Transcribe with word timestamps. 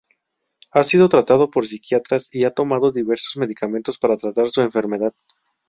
Ha 0.71 0.81
sido 0.83 1.09
tratado 1.09 1.51
por 1.51 1.67
psiquiatras 1.67 2.29
y 2.33 2.43
ha 2.45 2.49
tomado 2.55 2.91
diversos 2.91 3.37
medicamentos 3.37 3.99
para 3.99 4.17
tratar 4.17 4.49
su 4.49 4.61
enfermedad. 4.61 5.13